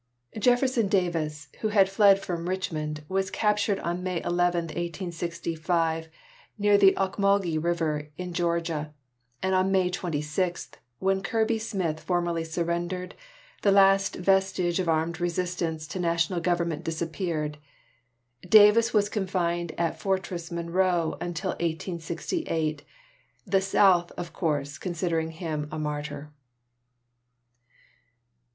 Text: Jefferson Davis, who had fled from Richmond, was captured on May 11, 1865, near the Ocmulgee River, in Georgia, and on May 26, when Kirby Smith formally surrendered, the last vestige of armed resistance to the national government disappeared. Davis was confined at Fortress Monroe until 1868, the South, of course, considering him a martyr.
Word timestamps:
Jefferson 0.39 0.87
Davis, 0.87 1.47
who 1.59 1.67
had 1.67 1.87
fled 1.87 2.17
from 2.17 2.49
Richmond, 2.49 3.03
was 3.07 3.29
captured 3.29 3.79
on 3.81 4.01
May 4.01 4.19
11, 4.23 4.69
1865, 4.69 6.09
near 6.57 6.75
the 6.75 6.95
Ocmulgee 6.97 7.59
River, 7.63 8.09
in 8.17 8.33
Georgia, 8.33 8.95
and 9.43 9.53
on 9.53 9.71
May 9.71 9.91
26, 9.91 10.71
when 10.97 11.21
Kirby 11.21 11.59
Smith 11.59 11.99
formally 11.99 12.43
surrendered, 12.43 13.13
the 13.61 13.71
last 13.71 14.15
vestige 14.15 14.79
of 14.79 14.89
armed 14.89 15.21
resistance 15.21 15.85
to 15.85 15.99
the 15.99 16.07
national 16.07 16.39
government 16.39 16.83
disappeared. 16.83 17.59
Davis 18.49 18.95
was 18.95 19.07
confined 19.07 19.71
at 19.77 19.99
Fortress 19.99 20.49
Monroe 20.51 21.15
until 21.21 21.51
1868, 21.51 22.81
the 23.45 23.61
South, 23.61 24.11
of 24.13 24.33
course, 24.33 24.79
considering 24.79 25.29
him 25.29 25.69
a 25.71 25.77
martyr. 25.77 26.33